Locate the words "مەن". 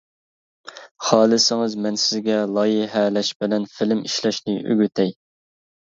1.83-1.99